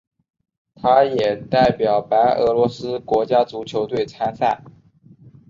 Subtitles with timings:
[0.73, 4.63] 他也代表白俄罗斯国家足球队参赛。